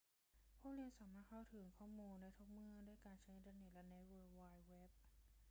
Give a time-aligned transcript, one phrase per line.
[0.57, 4.89] ผู้เรียนสามารถเข้าถึงข้อมูลได้ทุกเมื่อด้วยการใช้อินเทอร์เน็ตและเวิลด์ไวด์เว็บ